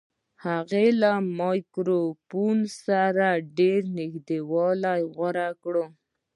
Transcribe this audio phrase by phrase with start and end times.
[0.43, 1.11] هغه له
[1.75, 5.75] ګرامافون سره ډېر نږدېوالی غوره کړ.